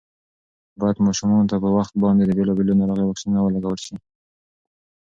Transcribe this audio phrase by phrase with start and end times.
[0.79, 3.95] باید ماشومانو ته په وخت باندې د بېلابېلو ناروغیو واکسینونه ولګول شي.